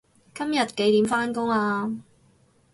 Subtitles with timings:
[0.35, 1.87] 今日幾點返工啊